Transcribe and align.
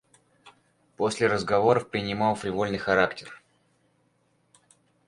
После 0.97 1.27
разговор 1.27 1.85
принимал 1.87 2.33
фривольный 2.33 2.79
характер. 2.79 3.39